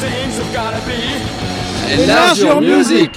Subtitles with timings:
[0.00, 2.02] things have gotta be.
[2.02, 3.10] Enlarge your music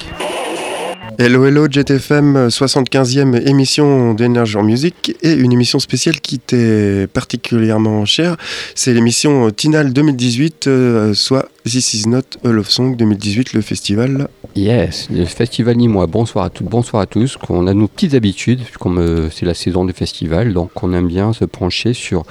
[1.25, 8.35] Hello Hello JetFM, 75e émission d'Energy Music et une émission spéciale qui t'est particulièrement chère.
[8.75, 14.27] C'est l'émission Tinal 2018, euh, soit This Is Not a Love Song 2018, le festival.
[14.53, 16.07] Yes, le festival Nîmois.
[16.07, 17.37] Bonsoir à toutes, bonsoir à tous.
[17.47, 21.07] On a nos petites habitudes, comme euh, c'est la saison du festival, donc on aime
[21.07, 22.25] bien se pencher sur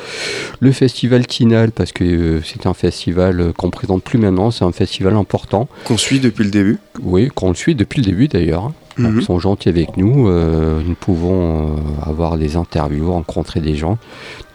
[0.61, 4.73] le festival Tinal parce que euh, c'est un festival qu'on présente plus maintenant, c'est un
[4.73, 5.67] festival important.
[5.85, 6.79] Qu'on suit depuis le début.
[7.03, 8.71] Oui, qu'on suit depuis le début d'ailleurs.
[8.99, 9.21] Mhm.
[9.21, 10.29] Ils sont gentils avec nous.
[10.29, 13.99] euh, nous pouvons euh, avoir des interviews, rencontrer des gens.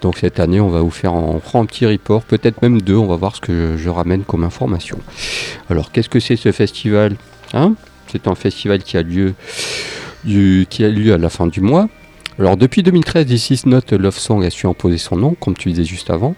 [0.02, 2.96] Donc cette année, on va vous faire prend un petit report, peut-être même deux.
[2.98, 5.00] On va voir ce que je, je ramène comme information.
[5.70, 7.16] Alors, qu'est-ce que c'est ce festival
[7.54, 7.74] hein?
[8.12, 9.34] C'est un festival qui a lieu
[10.24, 11.90] du- qui a lieu à la fin du mois.
[12.40, 15.70] Alors depuis 2013, This Is Not Love Song a su imposer son nom, comme tu
[15.70, 16.36] disais juste avant.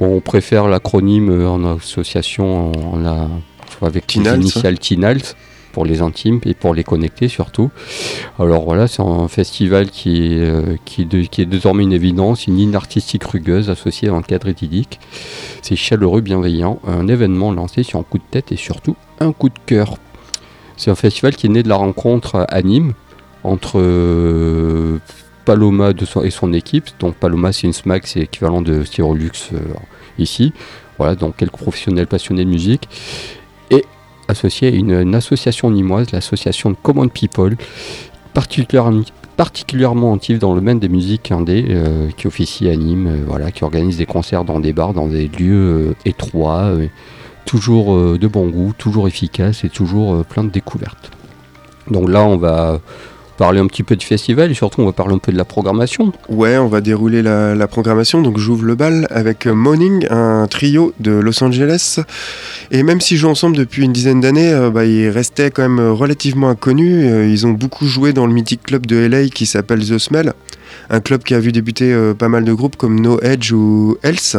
[0.00, 2.72] Bon, on préfère l'acronyme euh, en association
[3.82, 5.20] avec les initiales Tinals
[5.72, 7.70] pour les intimes et pour les connecter surtout.
[8.38, 12.74] Alors voilà, c'est un festival qui est, euh, qui, est désormais une évidence, une ligne
[12.74, 15.00] artistique rugueuse associée à un cadre idyllique.
[15.62, 19.48] C'est chaleureux, bienveillant, un événement lancé sur un coup de tête et surtout un coup
[19.48, 19.96] de cœur.
[20.76, 22.94] C'est un festival qui est né de la rencontre à Nîmes
[23.44, 24.98] entre euh,
[25.44, 26.88] Paloma et son équipe.
[26.98, 29.58] Donc Paloma, c'est une SMAC, c'est l'équivalent de Styrolux euh,
[30.18, 30.52] ici.
[30.98, 32.88] Voilà, donc quelques professionnels passionnés de musique.
[34.30, 37.56] Associé à une, association nîmoise, l'association Common People,
[38.32, 39.02] particulièrement,
[39.36, 43.50] particulièrement active dans le domaine des musiques indé, euh, qui officie à Nîmes, euh, voilà,
[43.50, 46.70] qui organise des concerts dans des bars, dans des lieux euh, étroits,
[47.44, 51.10] toujours de bon goût, toujours efficace et toujours plein de découvertes.
[51.90, 52.80] Donc là, on va
[53.40, 55.46] parler un petit peu du festival et surtout on va parler un peu de la
[55.46, 56.12] programmation.
[56.28, 58.20] Ouais, on va dérouler la, programmation.
[58.20, 62.00] Donc j'ouvre le bal avec Morning, un trio de Los Angeles.
[62.70, 65.80] Et même s'ils jouent ensemble depuis une dizaine d'années, euh, bah, ils restaient quand même
[65.80, 67.06] relativement inconnus.
[67.06, 70.34] Euh, ils ont beaucoup joué dans le mythique club de LA qui s'appelle The Smell.
[70.90, 73.96] Un club qui a vu débuter euh, pas mal de groupes comme No Edge ou
[74.02, 74.36] Else.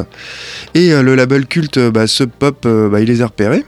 [0.75, 3.65] Et le label culte bah, Sub Pop, bah, il les a repérés.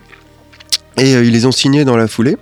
[0.97, 2.37] Et ils les ont signés dans la foulée.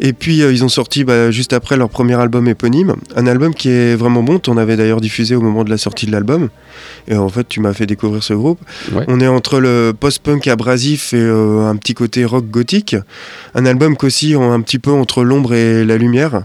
[0.00, 3.54] Et puis euh, ils ont sorti bah, juste après leur premier album éponyme, un album
[3.54, 4.38] qui est vraiment bon.
[4.38, 6.48] T'en avais d'ailleurs diffusé au moment de la sortie de l'album.
[7.08, 8.58] Et en fait, tu m'as fait découvrir ce groupe.
[8.92, 9.04] Ouais.
[9.08, 12.96] On est entre le post-punk abrasif et euh, un petit côté rock gothique.
[13.54, 16.42] Un album qu'aussi un petit peu entre l'ombre et la lumière.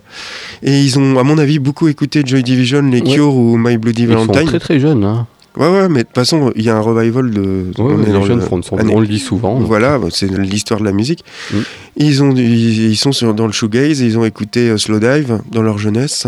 [0.63, 3.13] Et ils ont, à mon avis, beaucoup écouté Joy Division, Les Ouais.
[3.13, 4.45] Cure ou My Bloody Ils sont Valentine.
[4.47, 5.03] très très jeunes.
[5.03, 5.27] Hein.
[5.57, 7.41] Ouais, ouais, mais de toute façon, il y a un revival de.
[7.41, 8.41] Ouais, on est le-
[8.81, 9.55] année- on le dit souvent.
[9.65, 11.23] voilà, c'est l'histoire de la musique.
[11.53, 11.57] Mm.
[11.97, 15.39] Ils, ont, ils, ils sont sur, dans le shoegaze, ils ont écouté euh, Slow Dive
[15.51, 16.27] dans leur jeunesse.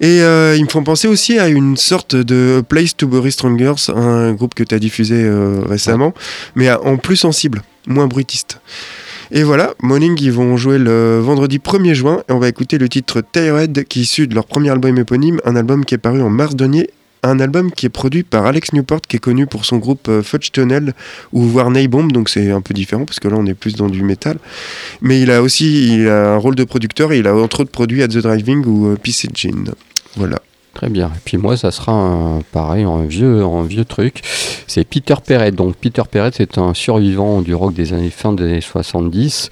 [0.00, 3.90] Et euh, ils me font penser aussi à une sorte de Place to Bury Strongers,
[3.94, 6.12] un groupe que tu as diffusé euh, récemment,
[6.54, 8.60] mais à- en plus sensible, moins bruitiste.
[9.30, 12.88] Et voilà, Morning, ils vont jouer le vendredi 1er juin et on va écouter le
[12.90, 16.20] titre Tired qui est issu de leur premier album éponyme, un album qui est paru
[16.20, 16.90] en mars dernier.
[17.26, 20.22] Un album qui est produit par Alex Newport, qui est connu pour son groupe euh,
[20.22, 20.92] Fudge Tunnel
[21.32, 23.88] ou Warney Bomb, donc c'est un peu différent parce que là on est plus dans
[23.88, 24.36] du métal.
[25.00, 27.70] Mais il a aussi il a un rôle de producteur et il a entre autres
[27.70, 28.96] produit At the Driving ou euh,
[29.34, 29.72] Jean.
[30.16, 30.38] Voilà.
[30.74, 31.06] Très bien.
[31.06, 34.22] Et puis moi, ça sera pareil, un vieux, vieux truc.
[34.66, 35.52] C'est Peter Perret.
[35.52, 39.50] Donc Peter Perret, c'est un survivant du rock des années fin des années 70.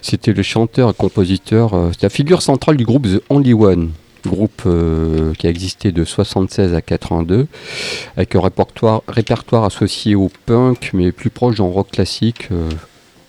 [0.00, 1.74] C'était le chanteur et compositeur.
[1.74, 3.90] euh, c'est la figure centrale du groupe The Only One.
[4.26, 7.46] Groupe euh, qui a existé de 76 à 82,
[8.16, 12.68] avec un répertoire, répertoire associé au punk, mais plus proche d'un rock classique, euh,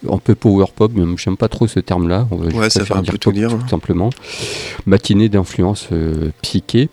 [0.09, 2.27] un peu power pop, mais j'aime pas trop ce terme-là.
[2.31, 3.59] On va- Ouais, ça fait un peu tout dire, hein.
[3.61, 4.09] Tout simplement.
[4.85, 6.89] Matinée d'influence euh, psyché.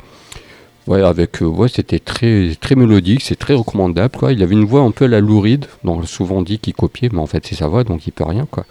[0.87, 4.33] Ouais, avec, euh, ouais, c'était très, très mélodique, c'est très recommandable, quoi.
[4.33, 7.11] Il avait une voix un peu à la louride, donc souvent on dit qu'il copiait,
[7.13, 8.65] mais en fait c'est sa voix, donc il peut rien, quoi.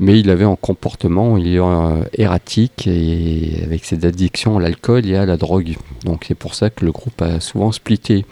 [0.00, 5.16] Mais il avait un comportement il euh, erratique et avec ses addictions à l'alcool et
[5.16, 5.76] à la drogue.
[6.04, 8.24] Donc c'est pour ça que le groupe a souvent splitté.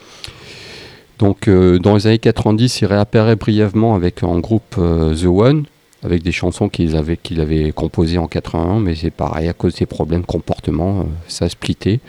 [1.18, 5.66] Donc euh, dans les années 90, il réapparaît brièvement avec un groupe euh, The One,
[6.02, 10.22] avec des chansons qu'il avait, composées en 81, mais c'est pareil, à cause des problèmes
[10.22, 12.00] de comportement, ça a splitté.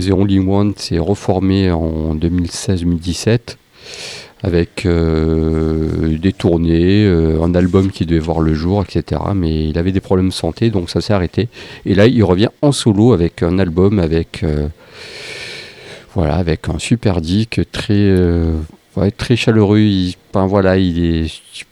[0.00, 3.56] The Only One s'est reformé en 2016-2017
[4.42, 9.20] avec euh, des tournées, euh, un album qui devait voir le jour, etc.
[9.34, 11.48] Mais il avait des problèmes de santé, donc ça s'est arrêté.
[11.84, 14.68] Et là, il revient en solo avec un album avec, euh,
[16.14, 18.16] voilà, avec un super disque très,
[19.36, 19.80] chaleureux.
[19.80, 21.64] Il, voilà, il est,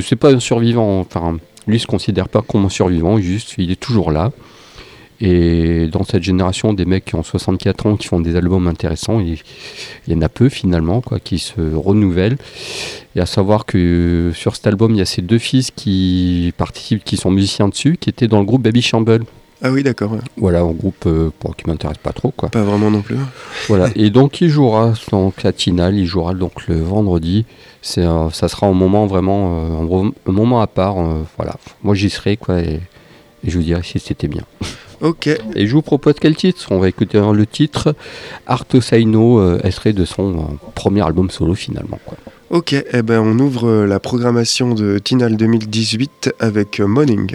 [0.00, 1.00] sais pas un survivant.
[1.00, 4.32] Enfin, lui se considère pas comme un survivant, juste, il est toujours là.
[5.20, 9.20] Et dans cette génération, des mecs qui ont 64 ans, qui font des albums intéressants,
[9.20, 9.38] il,
[10.06, 12.36] il y en a peu finalement, quoi, qui se renouvellent.
[13.14, 17.02] Et à savoir que sur cet album, il y a ces deux fils qui participent,
[17.04, 19.24] qui sont musiciens dessus, qui étaient dans le groupe Baby Shamble.
[19.62, 20.12] Ah oui, d'accord.
[20.12, 20.18] ouais.
[20.36, 22.50] Voilà, un groupe euh, bon, qui m'intéresse pas trop, quoi.
[22.50, 23.16] Pas vraiment non plus.
[23.68, 23.88] Voilà.
[23.96, 27.46] Et donc il jouera donc la Tinal, il jouera donc le vendredi.
[27.80, 30.98] C'est euh, ça sera un moment vraiment euh, un moment à part.
[30.98, 31.56] euh, voilà.
[31.82, 32.74] Moi j'y serai quoi et,
[33.44, 34.42] et je vous dirai si c'était bien.
[35.00, 35.28] Ok.
[35.54, 36.66] Et je vous propose quel titre?
[36.70, 37.94] On va écouter le titre
[38.46, 40.42] Arto Saino, euh, extrait de son euh,
[40.74, 41.98] premier album solo finalement.
[42.04, 42.16] Quoi.
[42.50, 47.32] Ok, eh ben on ouvre la programmation de Tinal 2018 avec Morning.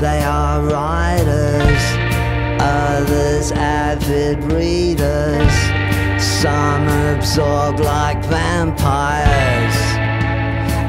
[0.00, 1.82] They are writers,
[2.60, 5.52] others avid readers.
[6.22, 9.74] Some absorb like vampires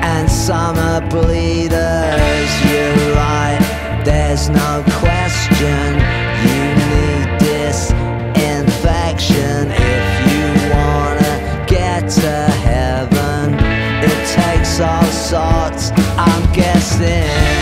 [0.05, 2.51] and some are bleeders.
[2.69, 3.57] You're right,
[4.05, 5.99] there's no question.
[6.45, 13.57] You need disinfection if you wanna get to heaven.
[14.03, 17.58] It takes all sorts, I'm guessing.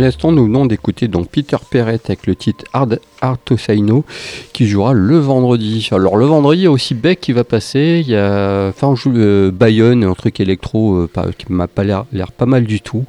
[0.00, 4.04] L'instant, nous venons d'écouter donc Peter Perret avec le titre Hard, Hard to Say No
[4.52, 5.88] qui jouera le vendredi.
[5.92, 8.02] Alors le vendredi, il y a aussi Beck qui va passer.
[8.04, 11.84] Il y a enfin joue euh, Bayonne, un truc électro euh, pas- qui m'a pas
[11.84, 13.04] l'air l'air pas mal du tout.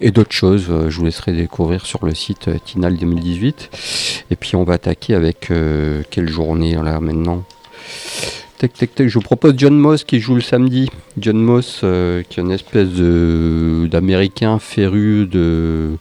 [0.00, 3.70] Et d'autres choses, euh, je vous laisserai découvrir sur le site euh, Tinal 2018.
[4.30, 7.42] Et puis on va attaquer avec euh, quelle journée là maintenant?
[8.62, 10.90] Je vous propose John Moss qui joue le samedi.
[11.16, 12.88] John Moss, euh, qui est une espèce
[13.90, 15.92] d'américain féru de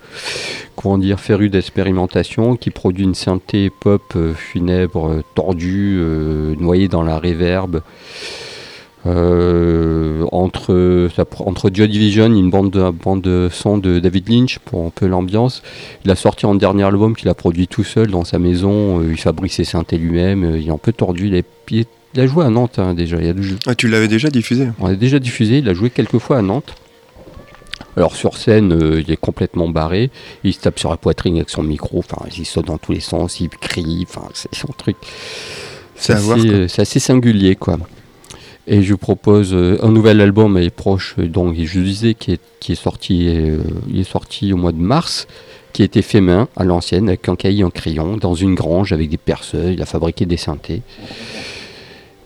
[0.75, 6.01] comment dire féru d'expérimentation, qui produit une synthé pop euh, funèbre, euh, tordue,
[6.59, 7.81] noyée dans la réverb.
[9.05, 11.07] Euh, entre
[11.45, 15.07] entre Joy Division, une bande de, bande de son de David Lynch pour un peu
[15.07, 15.63] l'ambiance.
[16.03, 19.01] Il a sorti un dernier album qu'il a produit tout seul dans sa maison.
[19.01, 20.57] il fabrique ses synthés lui-même.
[20.59, 21.27] il est un peu tordu.
[21.27, 21.45] Il, est-
[22.13, 23.17] il a joué à Nantes hein, déjà.
[23.17, 25.73] Il y a deux- Ah, tu l'avais déjà diffusé on l'a déjà diffusé, il a
[25.73, 26.73] joué quelques fois à Nantes.
[27.97, 30.09] Alors sur scène, euh, il est complètement barré,
[30.43, 32.99] il se tape sur la poitrine avec son micro, enfin il saute dans tous les
[32.99, 34.95] sens, il crie, enfin c'est son truc.
[35.95, 37.77] C'est assez, euh, assez singulier quoi.
[38.67, 42.41] Et je vous propose euh, un nouvel album est proche, donc je disais qui est,
[42.59, 43.25] qui est sorti,
[43.89, 45.27] il est sorti au mois de mars,
[45.73, 48.93] qui a été fait main à l'ancienne avec un cahier en crayon dans une grange
[48.93, 50.83] avec des perceuses, il a fabriqué des synthés.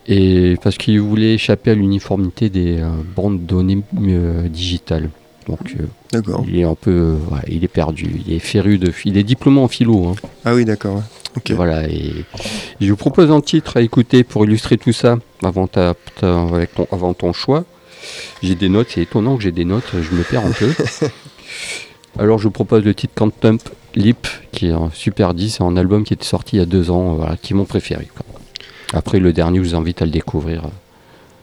[0.07, 5.10] Et parce qu'il voulait échapper à l'uniformité des euh, bandes données euh, digitales.
[5.48, 6.43] Donc euh, D'accord.
[6.48, 9.60] il est un peu, voilà, il est perdu, il est féru de, il est diplômé
[9.60, 10.07] en philo.
[10.07, 10.15] hein.
[10.45, 10.95] Ah oui, d'accord.
[10.95, 11.01] ouais.
[11.36, 11.51] Ok.
[11.51, 12.13] Voilà, et
[12.79, 16.75] je vous propose un titre à écouter pour illustrer tout ça avant, ta, ta- avec
[16.75, 17.65] ton, avant ton choix.
[18.43, 20.69] J'ai des notes, c'est étonnant que j'ai des notes, je me perds un peu.
[22.19, 23.57] Alors je vous propose le titre Quantum
[23.95, 26.65] Leap, qui est un super 10, c'est un album qui était sorti il y a
[26.65, 28.07] deux ans, voilà, qui est mon préféré.
[28.15, 28.25] quoi.
[28.93, 30.69] Après le dernier, je vous invite à le découvrir euh,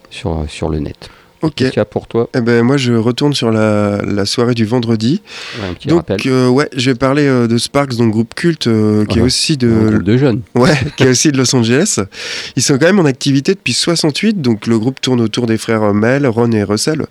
[0.09, 1.09] sur, euh, sur le net.
[1.41, 1.55] Ok.
[1.55, 2.29] Qu'est-ce qu'il y a pour toi?
[2.35, 5.21] Eh ben, moi, je retourne sur la, la soirée du vendredi.
[5.59, 8.67] Ouais, Un petit Donc, euh, ouais, je vais parler euh, de Sparks, donc groupe culte,
[8.67, 9.25] euh, qui est Ouais.
[9.27, 10.41] aussi Un de, groupe de jeunes.
[10.55, 11.99] ouais, qui est aussi de Los Angeles.
[12.55, 15.93] Ils sont quand même en activité depuis 68, donc le groupe tourne autour des frères
[15.93, 17.05] Mel, Ron et Russell.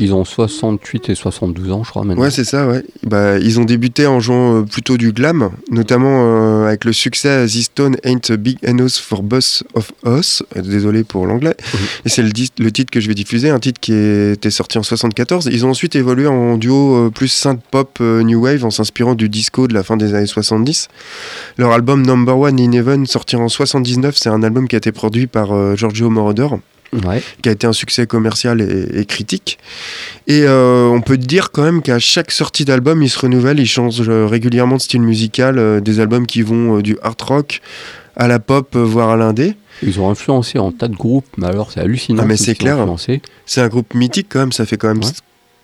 [0.00, 2.22] Ils ont 68 et 72 ans, je crois, maintenant.
[2.22, 2.82] Ouais, c'est ça, ouais.
[3.02, 7.96] Bah, ils ont débuté en jouant plutôt du glam, notamment avec le succès The Stone
[8.04, 10.42] Ain't Big Enough for Boss of Us.
[10.56, 11.54] Désolé pour l'anglais.
[12.04, 14.82] Et c'est le, le titre que je vais diffuser, un titre qui était sorti en
[14.82, 15.48] 74.
[15.52, 19.14] Ils ont ensuite évolué en duo euh, plus synth pop euh, new wave en s'inspirant
[19.14, 20.88] du disco de la fin des années 70.
[21.58, 24.92] Leur album Number One in Heaven, sorti en 79, c'est un album qui a été
[24.92, 26.48] produit par euh, Giorgio Moroder
[27.02, 27.20] Ouais.
[27.42, 29.58] qui a été un succès commercial et, et critique.
[30.28, 33.66] Et euh, on peut dire quand même qu'à chaque sortie d'album, ils se renouvellent, ils
[33.66, 37.60] changent régulièrement de style musical, euh, des albums qui vont euh, du hard rock
[38.16, 39.54] à la pop, euh, voire à l'indé.
[39.82, 42.22] Ils ont influencé en tas de groupes, mais alors c'est hallucinant.
[42.22, 42.78] Ah, mais c'est qui clair.
[43.46, 45.10] C'est un groupe mythique quand même, ça fait quand même Ouais.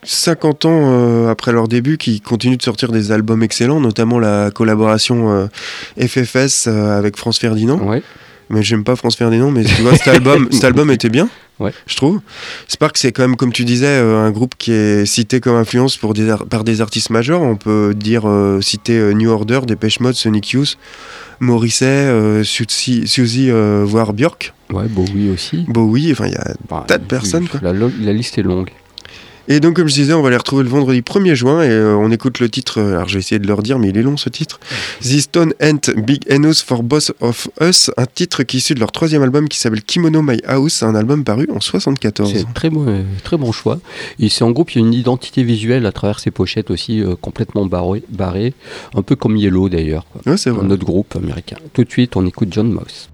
[0.02, 4.50] 50 ans euh, après leur début qu'ils continuent de sortir des albums excellents, notamment la
[4.50, 5.46] collaboration euh,
[6.06, 7.78] FFS euh, avec France Ferdinand.
[7.86, 8.02] Ouais.
[8.50, 11.28] Mais j'aime pas France Ferdinand, mais tu vois, cet album, cet album était bien,
[11.60, 11.72] Ouais.
[11.86, 12.20] je trouve.
[12.68, 15.96] Spark, c'est quand même, comme tu disais, euh, un groupe qui est cité comme influence
[15.96, 17.42] pour des par des artistes majeurs.
[17.42, 20.78] On peut dire, euh, citer euh, New Order, Dépêche Mode, Sonic Youth,
[21.38, 23.50] Morrissey, Suzy, Suzy,
[23.84, 25.64] voire Björk, Ouais, Bowie aussi.
[25.68, 27.60] Bowie, enfin, il y a Bah, tas de personnes, quoi.
[27.62, 28.70] La liste est longue.
[29.48, 31.96] Et donc, comme je disais, on va les retrouver le vendredi 1er juin et euh,
[31.96, 32.78] on écoute le titre.
[32.80, 34.60] euh, Alors, je vais essayer de leur dire, mais il est long ce titre.
[35.00, 38.80] The Stone Ant Big Enos for Boss of Us, un titre qui est issu de
[38.80, 42.32] leur troisième album qui s'appelle Kimono My House, un album paru en 74.
[42.32, 43.80] C'est très bon, très bon choix.
[44.20, 47.00] Et c'est en groupe, il y a une identité visuelle à travers ses pochettes aussi
[47.02, 48.54] euh, complètement barrée, barrée,
[48.94, 50.06] un peu comme Yellow d'ailleurs.
[50.26, 50.64] Ouais, c'est vrai.
[50.64, 51.56] Un autre groupe américain.
[51.72, 53.08] Tout de suite, on écoute John Moss.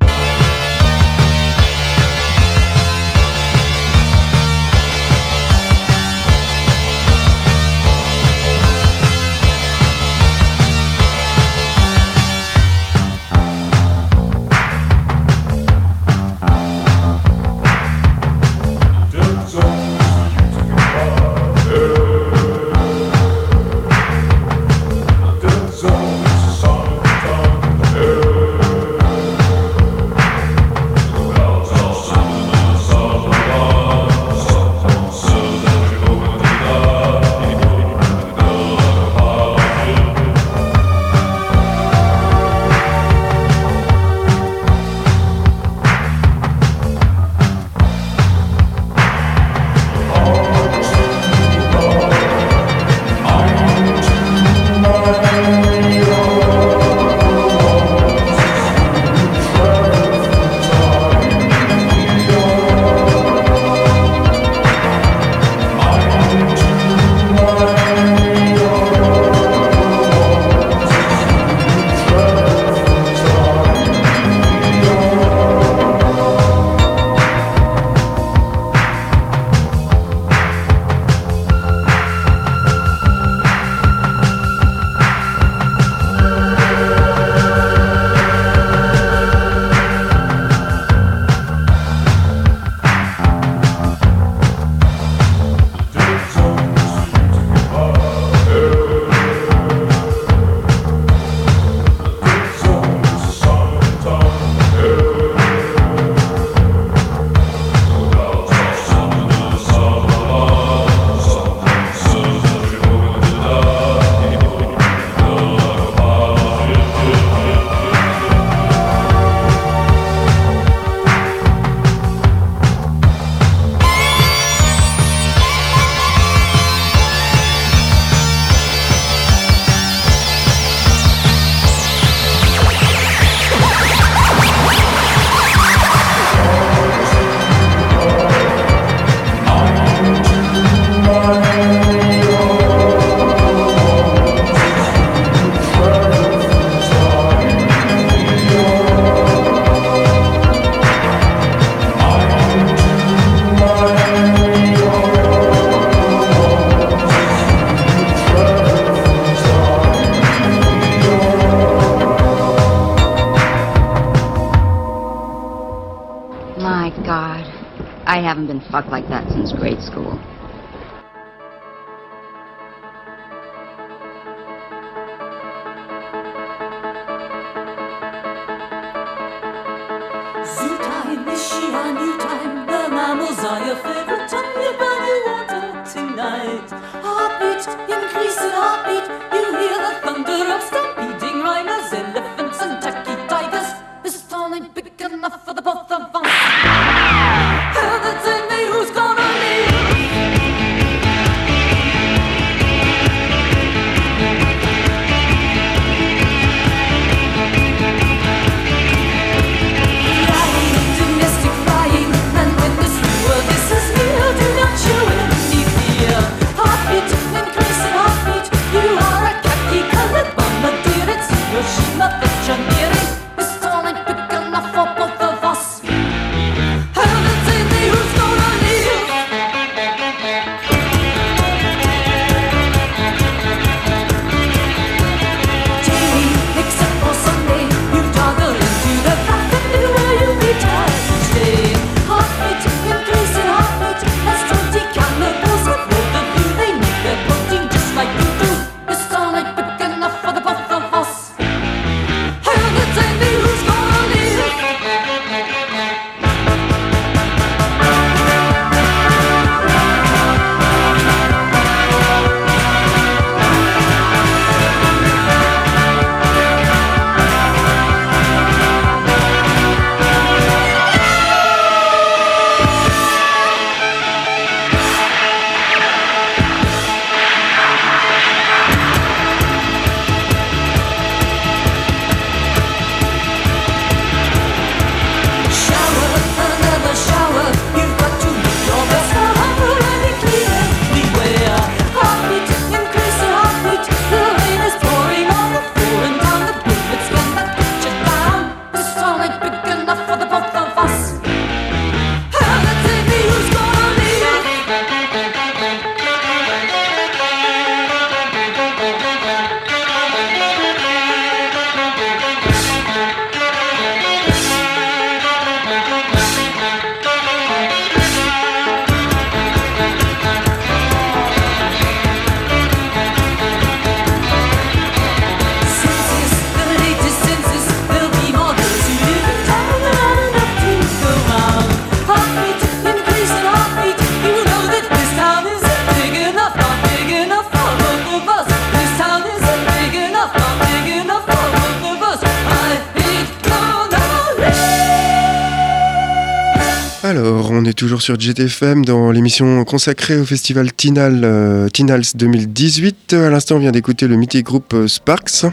[348.03, 353.15] Sur JTFM dans l'émission consacrée au festival Tinal, euh, Tinals 2018.
[353.15, 355.45] À l'instant, on vient d'écouter le mythique groupe euh, Sparks.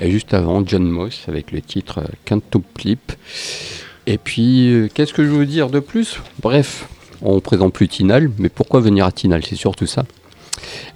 [0.00, 3.12] Et juste avant, John Moss avec le titre euh, Flip.
[4.06, 6.18] Et puis, euh, qu'est-ce que je veux dire de plus?
[6.40, 6.88] Bref,
[7.22, 9.42] on présente plus Tinal, mais pourquoi venir à Tinal?
[9.44, 10.04] C'est surtout ça.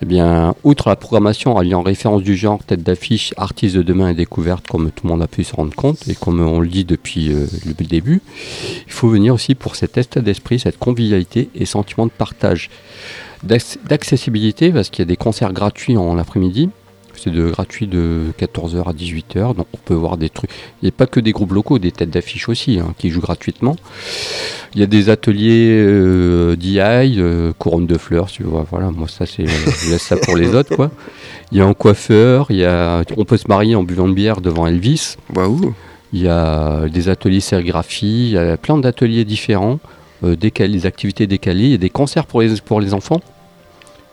[0.03, 4.15] Eh bien, outre la programmation alliant référence du genre, tête d'affiche, artistes de demain et
[4.15, 6.85] découverte, comme tout le monde a pu se rendre compte, et comme on le dit
[6.85, 8.21] depuis euh, le début,
[8.87, 12.71] il faut venir aussi pour cet état d'esprit, cette convivialité et sentiment de partage.
[13.45, 16.71] D'ac- D'accessibilité, parce qu'il y a des concerts gratuits en après-midi.
[17.19, 20.51] C'est de gratuit de 14h à 18h, donc on peut voir des trucs.
[20.83, 23.21] Il n'y a pas que des groupes locaux, des têtes d'affiche aussi, hein, qui jouent
[23.21, 23.77] gratuitement.
[24.75, 28.67] Il y a des ateliers euh, DI, euh, couronne de fleurs, tu vois.
[28.71, 30.91] Voilà, moi ça c'est, je laisse ça pour les autres, quoi.
[31.51, 34.15] Il y a un coiffeur, il y a, on peut se marier en buvant de
[34.15, 35.17] bière devant Elvis.
[35.35, 35.75] Waouh
[36.13, 39.81] Il y a des ateliers sérigraphie, il y a plein d'ateliers différents,
[40.25, 43.21] euh, décalés, des activités décalées, il y a des concerts pour les, pour les enfants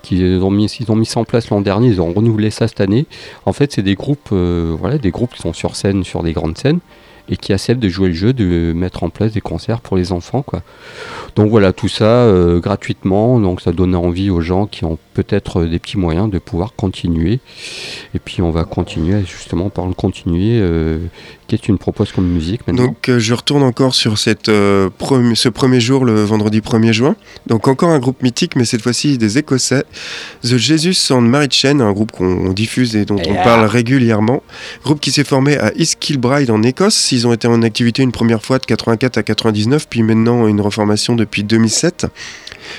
[0.06, 2.68] qu'ils ont mis, ils ont mis ça en place l'an dernier, ils ont renouvelé ça
[2.68, 3.06] cette année.
[3.46, 6.34] En fait, c'est des groupes, euh, voilà, des groupes qui sont sur scène, sur des
[6.34, 6.80] grandes scènes,
[7.28, 10.12] et qui acceptent de jouer le jeu, de mettre en place des concerts pour les
[10.12, 10.62] enfants, quoi.
[11.36, 15.62] Donc voilà, tout ça euh, gratuitement, donc ça donne envie aux gens qui ont peut-être
[15.62, 17.40] euh, des petits moyens de pouvoir continuer.
[18.14, 20.62] Et puis on va continuer, justement, par le continuer.
[21.48, 22.86] Qu'est-ce que tu proposes comme musique maintenant?
[22.86, 24.90] Donc euh, je retourne encore sur cette, euh,
[25.36, 27.16] ce premier jour, le vendredi 1er juin.
[27.46, 29.84] Donc encore un groupe mythique, mais cette fois-ci des Écossais.
[30.42, 34.42] The Jesus and Mary Chain, un groupe qu'on diffuse et dont on parle régulièrement.
[34.84, 37.12] Groupe qui s'est formé à East Kilbride en Écosse.
[37.12, 40.62] Ils ont été en activité une première fois de 84 à 99, puis maintenant une
[40.62, 42.08] reformation depuis 2007.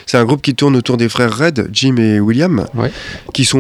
[0.07, 2.91] C'est un groupe qui tourne autour des frères Red, Jim et William, Ouais.
[3.33, 3.59] qui sont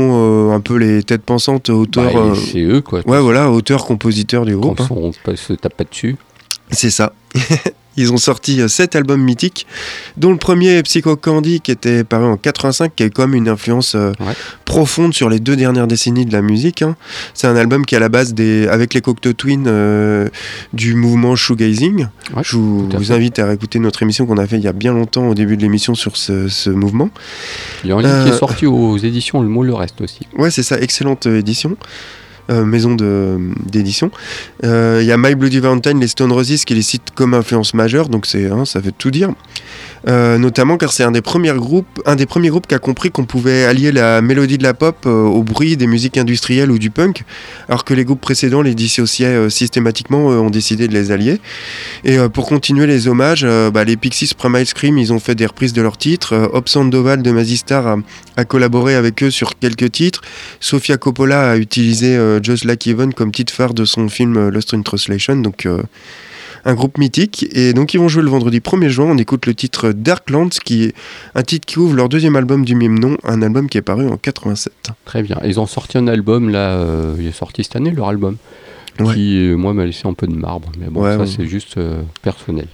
[0.50, 2.12] euh, un peu les têtes pensantes, auteurs...
[2.12, 3.00] Bah, euh, C'est eux, quoi.
[3.06, 4.80] Ouais, voilà, auteurs-compositeurs du groupe.
[4.80, 4.88] Hein.
[4.90, 6.16] on se tape pas dessus.
[6.70, 7.12] C'est ça.
[7.98, 9.66] Ils ont sorti euh, sept albums mythiques,
[10.18, 13.48] dont le premier Psycho Candy qui était paru en 85, qui a quand même une
[13.48, 14.34] influence euh, Ouais.
[14.66, 16.82] profonde sur les deux dernières décennies de la musique.
[16.82, 16.94] hein.
[17.32, 20.28] C'est un album qui est à la base des, avec les Cocteau Twins euh,
[20.74, 22.08] du mouvement shoegazing.
[22.34, 24.74] Ouais, Je vous, à invite à écouter notre émission qu'on a fait il y a
[24.74, 27.08] bien longtemps au début de l'émission sur ce, ce mouvement.
[27.82, 30.26] Il y a un livre qui est sorti aux éditions Le Mot Le Reste aussi.
[30.36, 31.78] Ouais, c'est ça, excellente édition.
[32.50, 32.94] Euh, maison
[33.66, 34.10] d'édition.
[34.64, 37.74] Euh, Il y a My Bloody Valentine, les Stone Roses qui les citent comme influence
[37.74, 39.30] majeure, donc hein, ça veut tout dire.
[40.08, 43.10] Euh, notamment car c'est un des premiers groupes, un des premiers groupes qui a compris
[43.10, 46.78] qu'on pouvait allier la mélodie de la pop euh, au bruit des musiques industrielles ou
[46.78, 47.24] du punk,
[47.68, 51.40] alors que les groupes précédents les dissociaient euh, systématiquement, euh, ont décidé de les allier.
[52.04, 55.72] Et pour continuer les hommages, bah, les Pixies Primal Scream, ils ont fait des reprises
[55.72, 56.50] de leurs titres.
[56.52, 57.96] Hope Sandoval de Mazistar a,
[58.36, 60.20] a collaboré avec eux sur quelques titres.
[60.60, 64.82] Sofia Coppola a utilisé Just Like Even comme titre phare de son film Lost in
[64.82, 65.66] Translation, donc
[66.66, 67.46] un groupe mythique.
[67.52, 69.06] Et donc ils vont jouer le vendredi 1er juin.
[69.06, 70.94] On écoute le titre Darklands, qui est
[71.34, 74.08] un titre qui ouvre leur deuxième album du même nom, un album qui est paru
[74.08, 74.72] en 87.
[75.06, 75.38] Très bien.
[75.44, 78.36] Ils ont sorti un album, là, euh, il est sorti cette année, leur album.
[78.98, 79.14] Ouais.
[79.14, 80.72] Qui, euh, moi, m'a laissé un peu de marbre.
[80.80, 81.26] Mais bon, Ouais, ça, ouais.
[81.26, 82.66] c'est juste euh, personnel.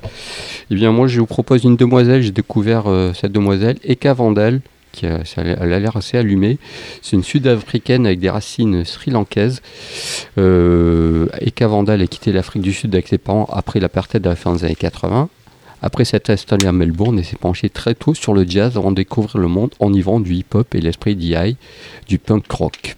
[0.71, 2.23] Eh bien, moi, je vous propose une demoiselle.
[2.23, 4.61] J'ai découvert euh, cette demoiselle, Eka Vandal,
[5.03, 6.59] a- elle a l'air assez allumée.
[7.03, 9.61] C'est une sud-africaine avec des racines sri-lankaises.
[10.39, 14.37] Euh, Eka Vandal a quitté l'Afrique du Sud avec ses parents après l'apartheid de la
[14.37, 15.29] fin des années 80.
[15.85, 18.97] Après s'être installée à Melbourne, elle s'est penchée très tôt sur le jazz avant de
[18.97, 21.57] découvrir le monde en y vendant du hip-hop et l'esprit DI,
[22.07, 22.97] du punk rock.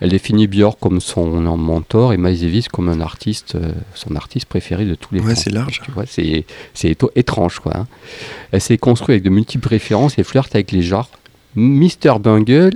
[0.00, 1.26] Elle définit Björk comme son
[1.56, 5.34] mentor et Miles Davis comme un artiste, euh, son artiste préféré de tous les Ouais,
[5.34, 5.40] temps.
[5.40, 5.80] c'est large.
[6.74, 7.76] C'est étrange quoi.
[7.76, 7.86] hein.
[8.50, 11.10] Elle s'est construite avec de multiples références et flirte avec les genres.
[11.56, 12.18] Mr.
[12.20, 12.70] Bungle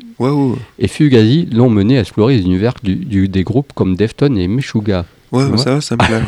[0.79, 4.49] et Fugazi l'ont menée à explorer les univers du- du- des groupes comme Defton et
[4.49, 5.05] Meshuga.
[5.33, 6.23] Ouais, vois ça va, ça me plaît.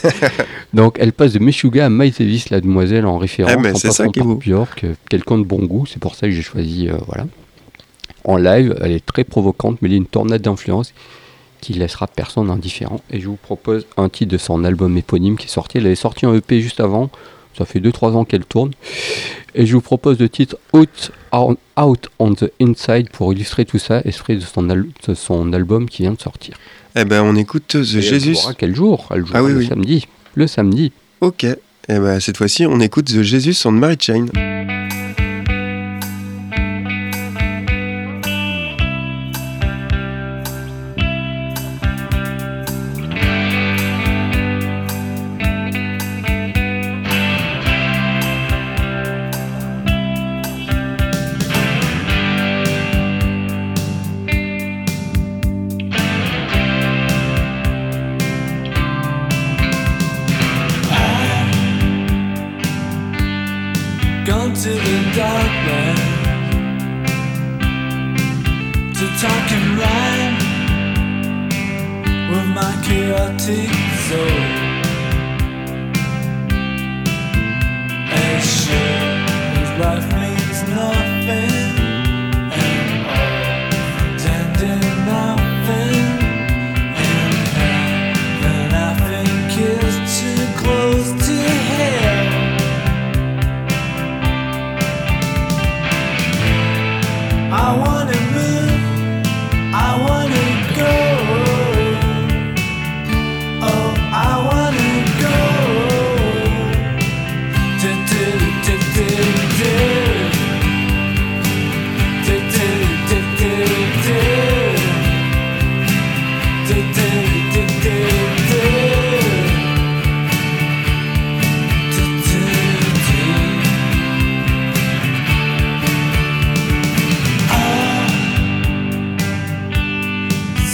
[0.74, 3.74] Donc elle passe de Meshuga à Miles Davis, la demoiselle en référence, Ah, mais en
[3.76, 4.22] c'est ça qui est
[4.84, 7.26] euh, quelqu'un de bon goût, c'est pour ça que j'ai choisi, euh, voilà.
[8.24, 10.92] En live, elle est très provocante, mais elle est une tornade d'influence
[11.60, 13.00] qui laissera personne indifférent.
[13.10, 15.78] Et je vous propose un titre de son album éponyme qui est sorti.
[15.78, 17.10] Elle avait sorti un EP juste avant,
[17.56, 18.70] ça fait 2-3 ans qu'elle tourne.
[19.58, 23.78] Et je vous propose le titre Out, on, Out on the Inside pour illustrer tout
[23.78, 26.56] ça, esprit de son, al- de son album qui vient de sortir.
[26.94, 28.34] Eh ben, on écoute The Et Elle Jesus.
[28.34, 29.08] jouera quel jour?
[29.14, 29.66] Elle jouera Ah oui, le oui.
[29.66, 30.06] samedi.
[30.34, 30.92] Le samedi.
[31.22, 31.44] Ok.
[31.44, 31.56] Et
[31.88, 34.26] ben, cette fois-ci, on écoute The Jesus and Mary Chain.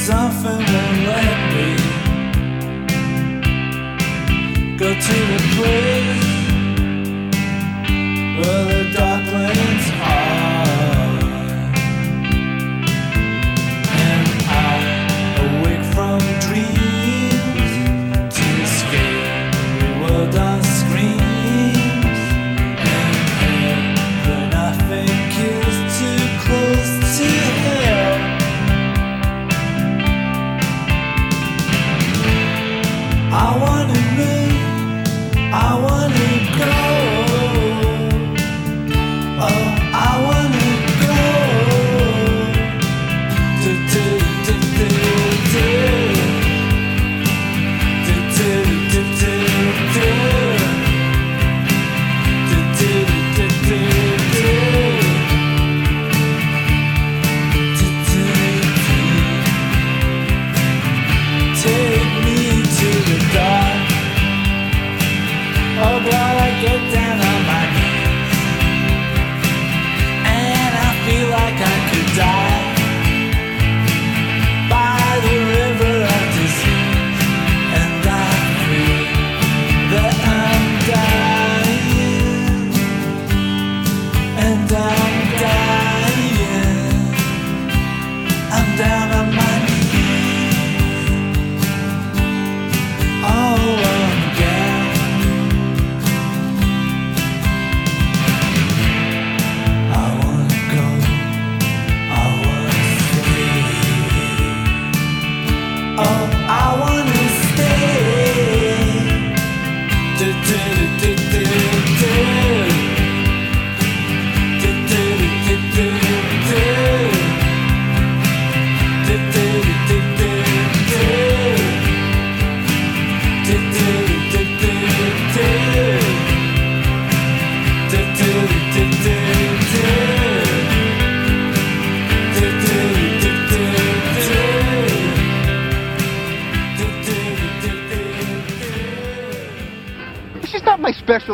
[0.07, 1.69] soften and let me
[4.77, 6.25] go to the place
[8.41, 8.72] where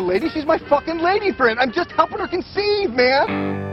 [0.00, 0.28] lady.
[0.28, 1.58] She's my fucking lady friend.
[1.58, 3.67] I'm just helping her conceive, man.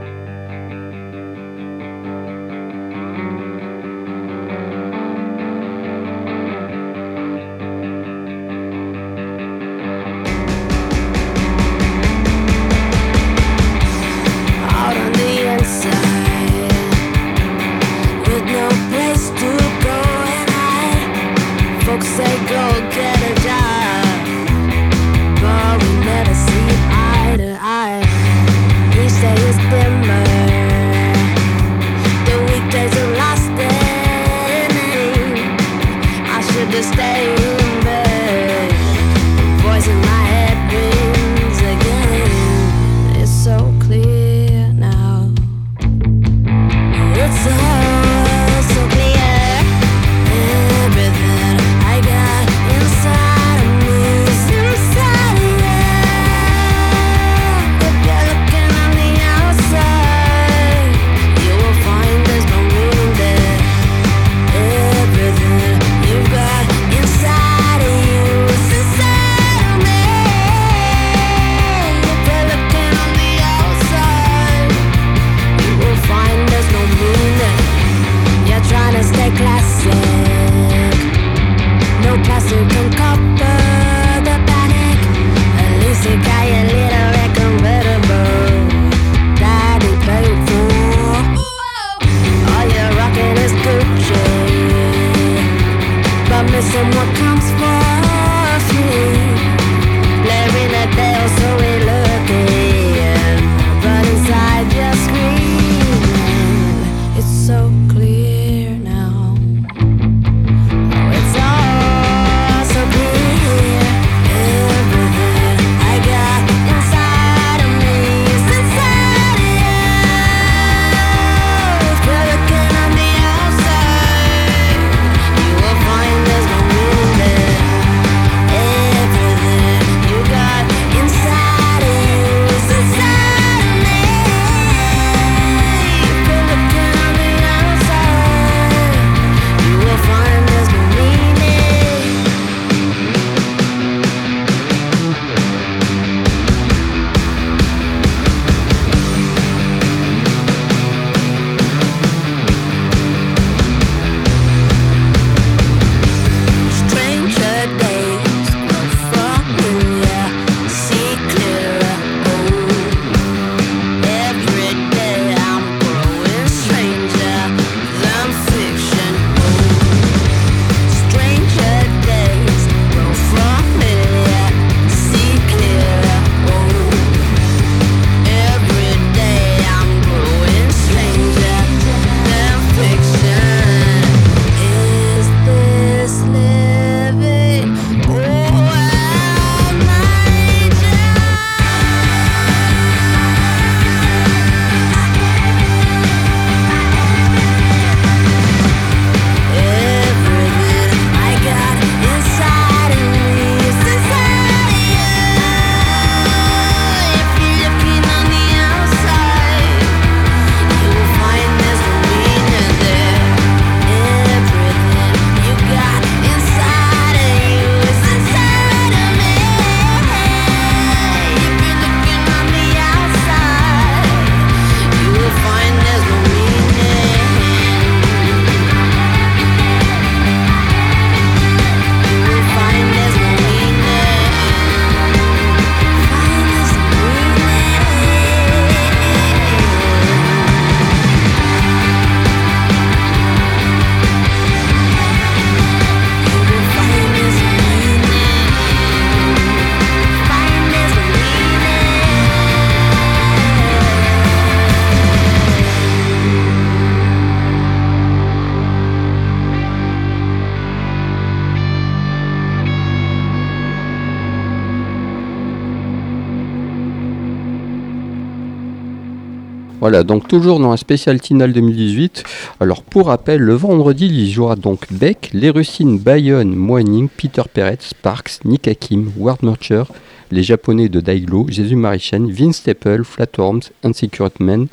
[269.88, 272.24] Voilà, donc toujours dans un spécial Tinal 2018.
[272.58, 277.44] Alors pour rappel, le vendredi, il y jouera donc Beck, Les Russines, Bayonne, Moining, Peter
[277.54, 279.92] Perret, Sparks, Nick Hakim, Ward Nurture,
[280.32, 284.66] les Japonais de Daiglo, Jésus Marichen, Vince Staple, Flatorms, Insecure Men.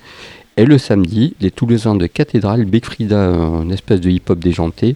[0.57, 4.95] Et le samedi, les Toulousains de Cathédrale, Big Frida, une espèce de hip-hop déjanté,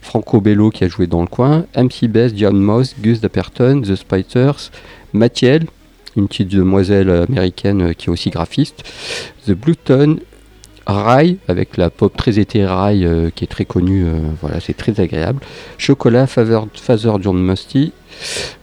[0.00, 3.96] Franco Bello qui a joué dans le coin, MC Bess, John Moss, Gus Dapperton, The
[3.96, 4.70] Spiders,
[5.12, 5.66] Mathiel,
[6.16, 8.82] une petite demoiselle américaine qui est aussi graphiste,
[9.46, 10.18] The Blueton,
[10.88, 14.74] Rai, avec la pop très été Rai euh, qui est très connue, euh, voilà, c'est
[14.74, 15.40] très agréable.
[15.76, 16.62] Chocolat, Father,
[17.20, 17.92] John Musty,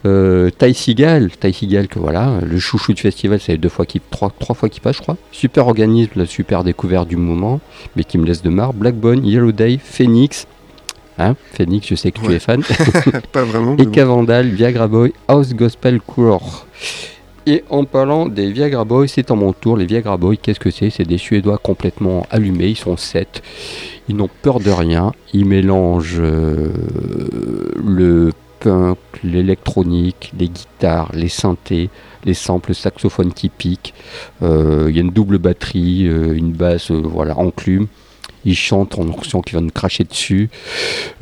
[0.04, 4.00] euh, Ty Seagal, Ty Seagal que voilà, le chouchou du festival, c'est deux fois qui,
[4.10, 5.16] trois, trois fois qui passe, je crois.
[5.30, 7.60] Super organisme, la super découverte du moment,
[7.94, 8.74] mais qui me laisse de marre.
[8.74, 10.48] Blackbone, Yellow Day, Phoenix.
[11.18, 12.62] Hein, Phoenix, je sais que tu es fan.
[13.32, 13.76] Pas vraiment.
[13.76, 13.90] Et bon.
[13.92, 16.66] Cavandal, Viagra Boy, House Gospel Core.
[17.48, 19.76] Et en parlant des Viagra Boys, c'est à mon tour.
[19.76, 20.90] Les Viagra Boys, qu'est-ce que c'est?
[20.90, 22.66] C'est des Suédois complètement allumés.
[22.66, 23.40] Ils sont sept.
[24.08, 25.12] Ils n'ont peur de rien.
[25.32, 26.72] Ils mélangent euh,
[27.76, 31.88] le punk, l'électronique, les guitares, les synthés,
[32.24, 33.94] les samples saxophones qui piquent.
[34.42, 37.86] Euh, Il y a une double batterie, euh, une basse, voilà, enclume.
[38.46, 40.48] Ils chantent, on sent qu'ils viennent cracher dessus.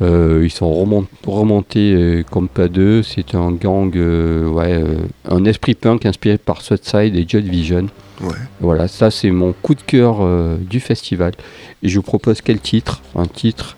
[0.01, 3.01] Euh, ils sont remont- remontés euh, comme pas deux.
[3.01, 4.81] C'est un gang, euh, ouais,
[5.27, 7.87] un esprit punk inspiré par Southside et Joy Division.
[8.21, 8.35] Ouais.
[8.61, 10.25] Voilà, ça c'est mon coup de cœur
[10.59, 11.33] du festival.
[11.83, 13.01] Et je vous propose quel titre?
[13.15, 13.75] Un titre,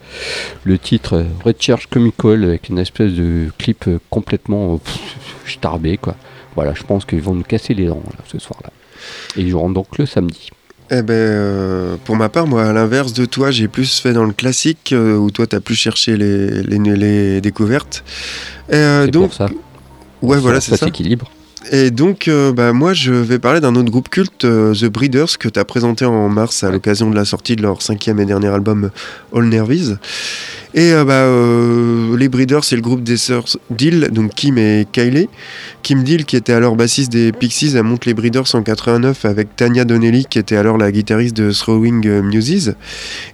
[0.63, 4.79] le titre Red Church Comical avec une espèce de clip complètement
[5.47, 6.15] starbé quoi.
[6.55, 8.69] Voilà, je pense qu'ils vont nous casser les dents là, ce soir-là.
[9.37, 10.49] Et ils joueront donc le samedi.
[10.89, 14.23] Eh ben, euh, pour ma part, moi, à l'inverse de toi, j'ai plus fait dans
[14.23, 18.03] le classique, euh, où toi, t'as plus cherché les, les, les découvertes.
[18.71, 19.49] Euh, C'est donc, pour ça.
[20.21, 20.85] ouais, voilà, c'est ça.
[20.85, 21.29] s'équilibre.
[21.73, 25.37] Et donc, euh, bah, moi, je vais parler d'un autre groupe culte, euh, The Breeders,
[25.37, 28.25] que tu as présenté en mars à l'occasion de la sortie de leur cinquième et
[28.25, 28.89] dernier album
[29.35, 29.95] All Nervies.
[30.77, 34.85] Et euh, bah, euh, les Breeders, c'est le groupe des sœurs Dill, donc Kim et
[34.91, 35.27] Kylie.
[35.81, 39.55] Kim Dill, qui était alors bassiste des Pixies, elle monte les Breeders en 89 avec
[39.55, 42.75] Tanya Donnelly, qui était alors la guitariste de Throwing Muses.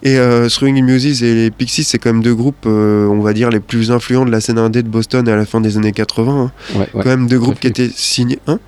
[0.04, 3.34] Et euh, Throwing Muses et les Pixies, c'est quand même deux groupes, euh, on va
[3.34, 5.92] dire, les plus influents de la scène indé de Boston à la fin des années
[5.92, 6.32] 80.
[6.32, 7.04] hein Ouais, ouais.
[7.04, 8.60] quand même deux groupes qui étaient signés, hein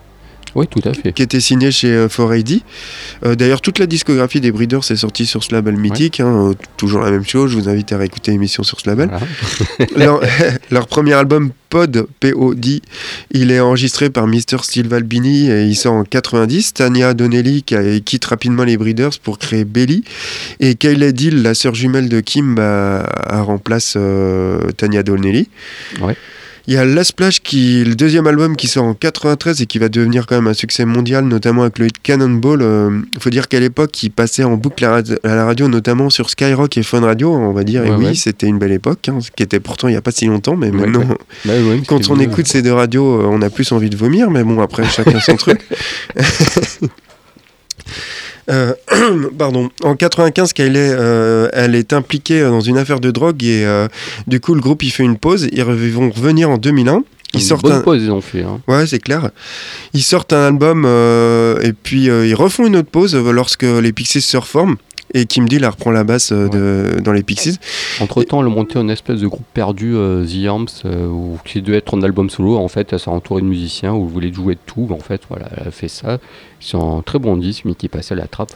[0.56, 1.12] Oui, tout à fait.
[1.14, 2.62] qui étaient signés chez euh, 4AD.
[3.26, 6.22] Euh, D'ailleurs, toute la discographie des Breeders est sortie sur ce label mythique.
[6.22, 7.52] hein, euh, toujours la même chose.
[7.52, 9.10] Je vous invite à réécouter l'émission sur ce label.
[9.98, 10.22] Leur,
[10.72, 12.82] leur premier album Pod, P-O-D,
[13.32, 14.60] il est enregistré par Mr.
[14.64, 16.74] Steve Albini et il sort en 90.
[16.74, 20.04] Tanya Donnelly qui quitte rapidement les Breeders pour créer Belly.
[20.62, 25.50] Et Kayla Dill, la sœur jumelle de Kim, bah, remplace euh, Tanya Donnelly.
[26.02, 26.16] Ouais.
[26.68, 29.78] Il y a Last Splash, qui le deuxième album qui sort en 93 et qui
[29.78, 32.62] va devenir quand même un succès mondial, notamment avec le hit Cannonball.
[33.14, 36.30] Il faut dire qu'à l'époque, il passait en boucle à la- la radio, notamment sur
[36.30, 37.86] Skyrock et Fun Radio, on va dire.
[37.86, 40.02] et Ouais, oui, c'était une belle époque, hein, ce qui était pourtant il n'y a
[40.02, 41.18] pas si longtemps, mais maintenant, ouais.
[41.46, 41.54] Bah
[41.88, 44.60] quand on écoute ces deux radios, euh, on a plus envie de vomir, mais bon,
[44.62, 45.60] après, chacun son truc.
[48.50, 48.74] Euh,
[49.38, 49.70] pardon.
[49.84, 53.88] En 95, Kylie, euh, elle est impliquée dans une affaire de drogue et euh,
[54.28, 55.48] du coup, le groupe il fait une pause.
[55.52, 57.04] Ils vont revenir en 2001.
[57.34, 57.82] Ils Une sortent bonne un...
[57.82, 58.44] pause, ils ont fait.
[58.44, 58.62] hein.
[58.68, 59.30] Ouais, c'est clair.
[59.94, 63.64] Ils sortent un album euh, et puis euh, ils refont une autre pause euh, lorsque
[63.64, 64.76] les Pixies se reforment
[65.16, 67.58] et Kim Deal elle reprend la basse euh, dans les Pixies.
[68.02, 71.40] Entre temps, elle a monté une espèce de groupe perdu, euh, The Arms, euh, où-
[71.46, 72.58] qui devait être un album solo.
[72.58, 74.88] En fait, elle s'est entourée de musiciens où elle voulait jouer de tout.
[74.92, 76.20] En fait, voilà, elle a fait ça.
[76.60, 78.54] C'est un très bon disque, mais qui passait à la trappe.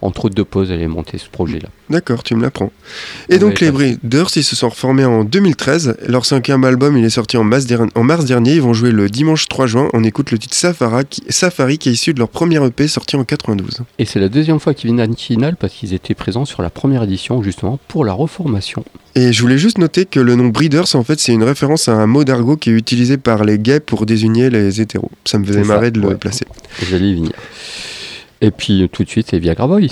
[0.00, 1.68] Entre deux pauses, elle a monté ce projet-là.
[1.90, 2.70] D'accord, tu me l'apprends.
[3.28, 5.96] Et Ouais, donc les Breeders, ils se sont reformés en 2013.
[6.06, 8.54] Leur cinquième album, il est sorti en mars, der- en mars dernier.
[8.54, 9.88] Ils vont jouer le dimanche 3 juin.
[9.94, 13.16] On écoute le titre Safari qui, Safari, qui est issu de leur premier EP sorti
[13.16, 13.78] en 92.
[13.98, 16.70] Et c'est la deuxième fois qu'ils viennent à Tinal parce qu'ils étaient présents sur la
[16.70, 18.84] première édition, justement, pour la reformation.
[19.14, 21.92] Et je voulais juste noter que le nom Breeders, en fait, c'est une référence à
[21.94, 25.10] un mot d'argot qui est utilisé par les gays pour désigner les hétéros.
[25.24, 26.14] Ça me faisait ça, marrer de le ouais.
[26.14, 26.44] placer.
[26.88, 27.32] J'allais y venir.
[28.40, 29.88] Et puis, tout de suite, c'est Viagra Boys.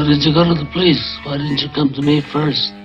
[0.00, 1.18] Why didn't you go to the police?
[1.26, 2.79] Why didn't you come to me first?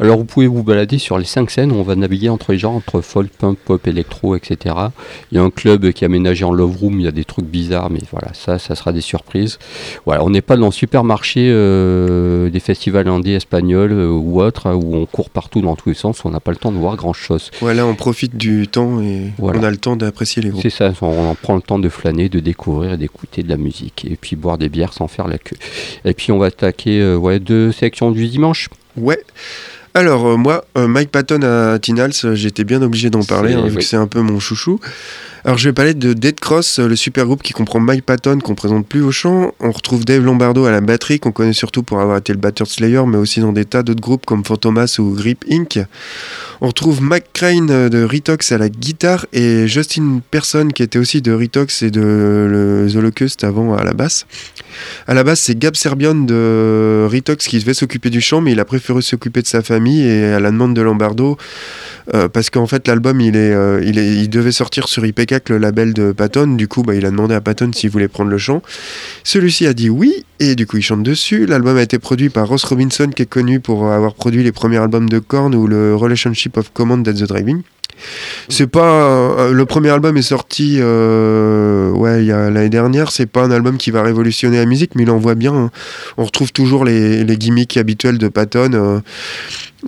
[0.00, 2.74] Alors vous pouvez vous balader sur les cinq scènes on va naviguer entre les genres,
[2.74, 4.74] entre folk, punk, pop, électro, etc.
[5.30, 7.24] Il y a un club qui est aménagé en love room, il y a des
[7.24, 9.58] trucs bizarres, mais voilà, ça, ça sera des surprises.
[10.06, 14.66] Voilà, on n'est pas dans le supermarché euh, des festivals indés espagnols euh, ou autres,
[14.68, 16.78] hein, où on court partout dans tous les sens, on n'a pas le temps de
[16.78, 17.50] voir grand chose.
[17.60, 19.60] Voilà, on profite du temps et Voilà.
[19.60, 20.62] on a le temps d'apprécier les groupes.
[20.62, 23.56] C'est ça, on en prend le temps de flâner, de découvrir et d'écouter de la
[23.58, 24.06] musique.
[24.10, 25.56] Et puis boire des bières sans faire la queue.
[26.04, 28.68] Et puis on va attaquer euh, ouais, deux sélections du dimanche.
[28.96, 29.18] Ouais.
[29.94, 33.62] Alors, euh, moi, euh, Mike Patton à Tinals, euh, j'étais bien obligé d'en parler, hein,
[33.62, 33.76] vu oui.
[33.76, 34.80] que c'est un peu mon chouchou.
[35.44, 38.54] Alors, je vais parler de Dead Cross, le super groupe qui comprend Mike Patton, qu'on
[38.54, 39.54] présente plus au chant.
[39.58, 42.66] On retrouve Dave Lombardo à la batterie, qu'on connaît surtout pour avoir été le batteur
[42.66, 45.78] de Slayer, mais aussi dans des tas d'autres groupes comme Fantomas ou Grip Inc.
[46.60, 50.98] On retrouve Mac Crane euh, de Ritox à la guitare et Justin Person, qui était
[50.98, 54.26] aussi de Ritox et de le The Locust avant à la basse.
[55.06, 58.60] À la base, c'est Gab Serbian de Ritox qui devait s'occuper du chant, mais il
[58.60, 61.38] a préféré s'occuper de sa famille et à la demande de Lombardo,
[62.14, 65.48] euh, parce qu'en fait, l'album, il, est, euh, il, est, il devait sortir sur IPK,
[65.48, 66.54] le label de Patton.
[66.54, 68.62] Du coup, bah, il a demandé à Patton s'il voulait prendre le chant.
[69.24, 71.46] Celui-ci a dit oui, et du coup, il chante dessus.
[71.46, 74.78] L'album a été produit par Ross Robinson, qui est connu pour avoir produit les premiers
[74.78, 77.62] albums de Korn ou le Relationship of Command at the Driving.
[78.48, 83.10] C'est pas le premier album est sorti euh, ouais il y a l'année dernière.
[83.10, 85.54] C'est pas un album qui va révolutionner la musique, mais il envoie bien.
[85.54, 85.70] hein.
[86.16, 88.72] On retrouve toujours les, les gimmicks habituels de Patton.
[88.74, 89.00] euh,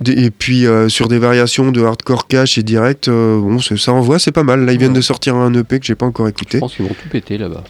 [0.07, 4.33] et puis euh, sur des variations de hardcore cash et direct, bon ça envoie, c'est
[4.33, 4.65] pas mal.
[4.65, 6.59] Là ils viennent de sortir un EP que j'ai pas encore écouté.
[6.59, 7.63] Je pense qu'ils vont tout péter là-bas.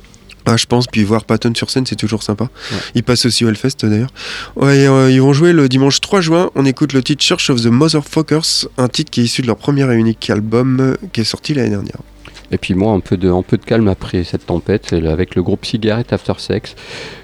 [0.47, 2.45] Ah, je pense, puis voir Patton sur scène, c'est toujours sympa.
[2.45, 2.79] Ouais.
[2.95, 4.11] Il passe aussi au Hellfest d'ailleurs.
[4.57, 6.51] Ouais, euh, ils vont jouer le dimanche 3 juin.
[6.55, 9.57] On écoute le titre Church of the Motherfuckers, un titre qui est issu de leur
[9.57, 11.99] premier et unique album euh, qui est sorti l'année dernière.
[12.53, 15.43] Et puis moi, un peu de, un peu de calme après cette tempête, avec le
[15.43, 16.77] groupe Cigarette After Sex.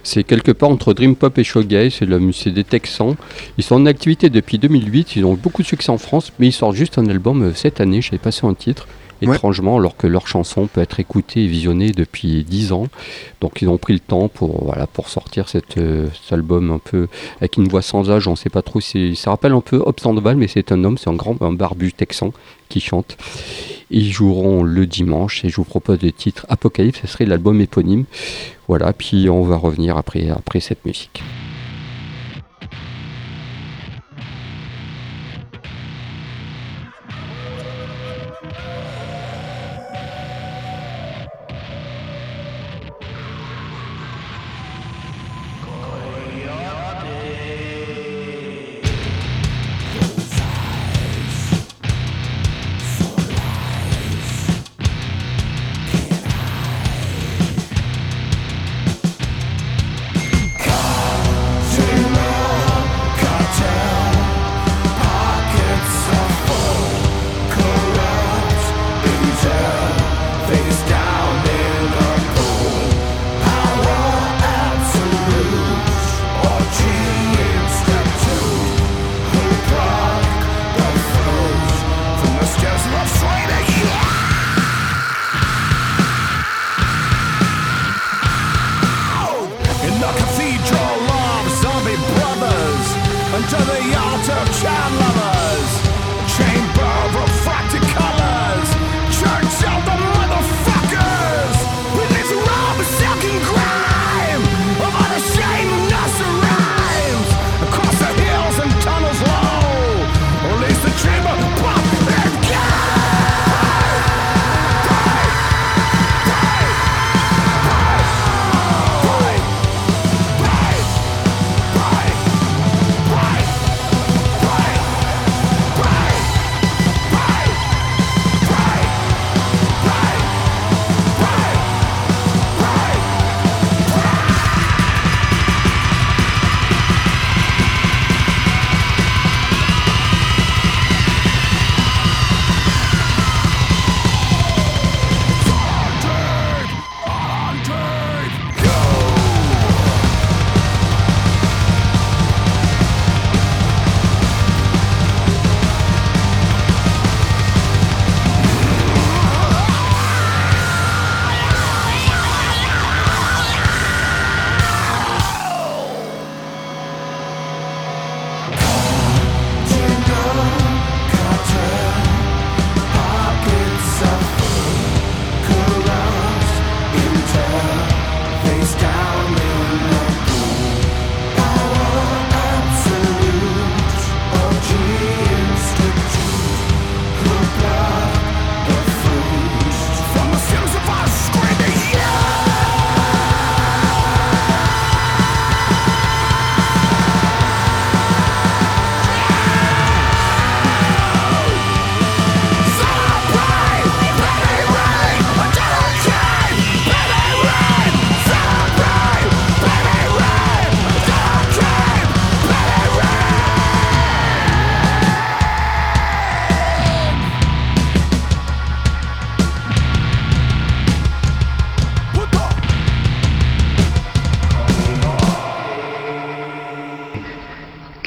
[0.03, 2.01] C'est quelque part entre Dream Pop et Shoegaze,
[2.33, 3.15] c'est des Texans.
[3.59, 6.47] Ils sont en activité depuis 2008, ils ont eu beaucoup de succès en France, mais
[6.47, 8.89] ils sortent juste un album euh, cette année, j'avais passé un titre.
[9.35, 12.87] Étrangement, alors que leur chanson peut être écoutée et visionnée depuis 10 ans.
[13.41, 15.47] Donc ils ont pris le temps pour, voilà, pour sortir
[15.77, 17.09] euh, cet album un peu
[17.39, 19.77] avec une voix sans âge, on ne sait pas trop, c'est- ça rappelle un peu
[19.85, 22.33] Hobbs Sandoval, mais c'est un homme, c'est un grand un barbu texan
[22.69, 23.17] qui chante.
[23.91, 28.05] Ils joueront le dimanche et je vous propose le titre Apocalypse, ce serait l'album éponyme.
[28.69, 31.23] Voilà, puis on va revenir après, après cette musique.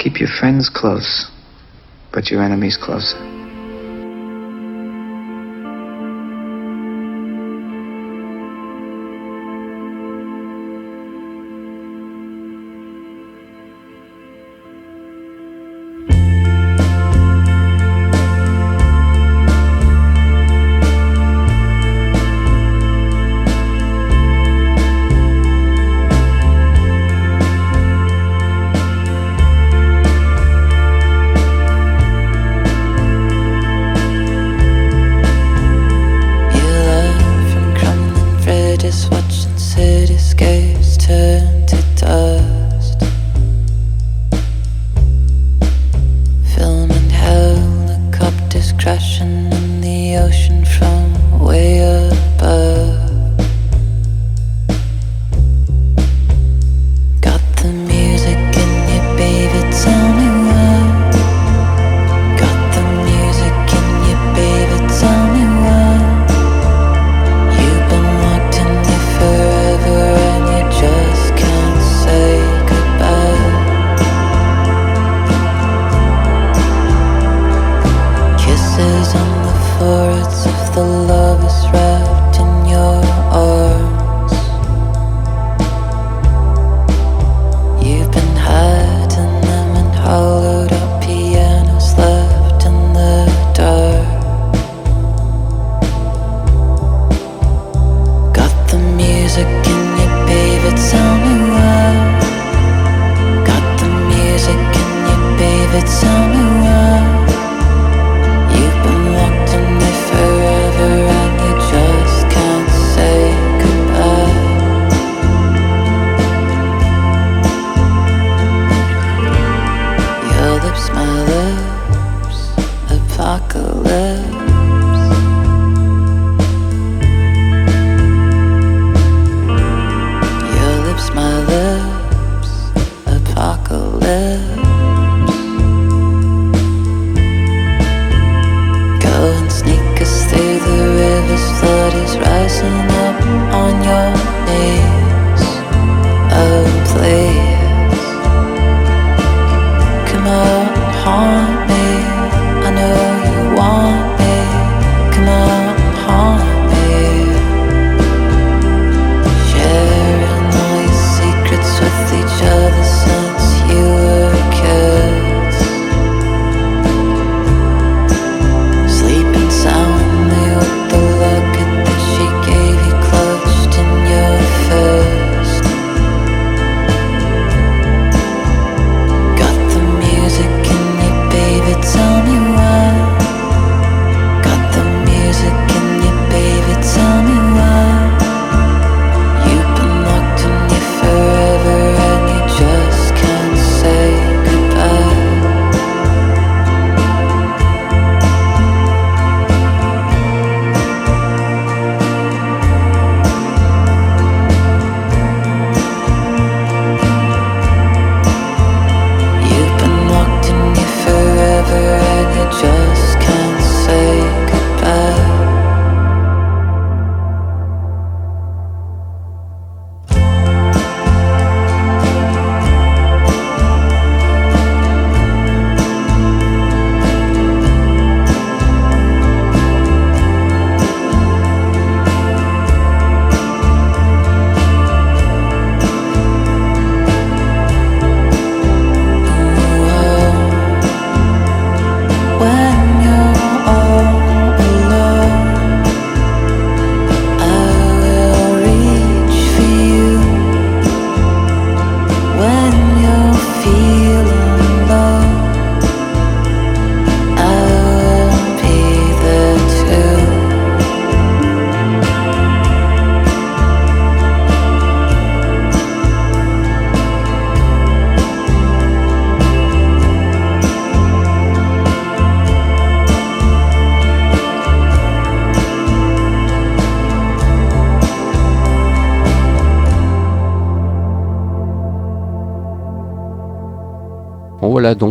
[0.02, 1.30] Keep your friends close,
[2.12, 3.41] but your enemies closer.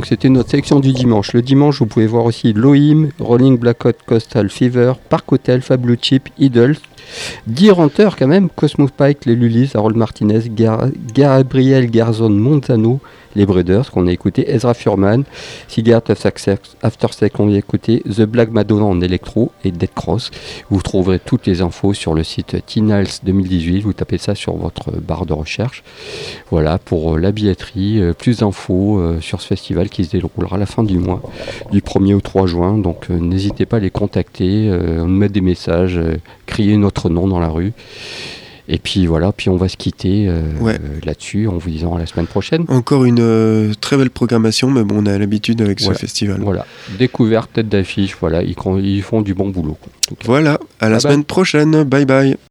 [0.02, 1.32] Donc c'était notre sélection du dimanche.
[1.34, 6.28] Le dimanche, vous pouvez voir aussi Lohim, Rolling Blackout, Coastal Fever, Park Hotel, Fabulous Chip,
[6.40, 6.78] Idols,
[7.46, 10.50] Deer Hunter quand même, Cosmos Pike, les Lulis, Harold Martinez,
[11.14, 13.00] Gabriel Garzon Monzano,
[13.36, 15.24] les Breeders qu'on a écouté, Ezra Furman,
[15.68, 20.32] Cigarette After Sex qu'on a écouté, The Black Madonna en électro et Dead Cross.
[20.70, 24.92] Vous trouverez toutes les infos sur le site Tinals 2018, vous tapez ça sur votre
[24.92, 25.84] barre de recherche.
[26.50, 30.56] Voilà pour euh, la billetterie, euh, plus d'infos euh, sur ce festival qui se déroulera
[30.56, 31.22] à la fin du mois,
[31.72, 32.78] du 1er au 3 juin.
[32.78, 36.00] Donc n'hésitez pas à les contacter, nous mettre des messages,
[36.46, 37.74] crier notre nom dans la rue.
[38.74, 40.80] Et puis voilà, puis on va se quitter euh, Ouais.
[41.04, 42.64] là-dessus en vous disant à la semaine prochaine.
[42.70, 46.40] Encore une euh, très belle programmation, mais bon, on a l'habitude avec ce festival.
[46.42, 46.66] Voilà,
[46.98, 48.56] découverte, tête d'affiche, voilà, ils,
[49.04, 49.78] font du bon boulot.
[49.82, 49.92] quoi.
[50.10, 51.02] Donc, Voilà, à la Bye bye.
[51.02, 51.84] semaine prochaine.
[51.84, 52.38] Bye bye.